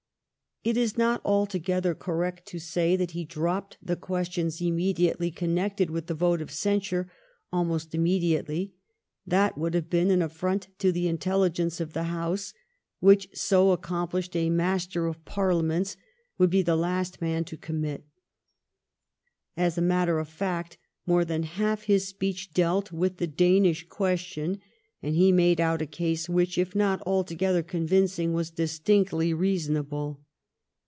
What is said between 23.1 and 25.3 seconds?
the Danish question, and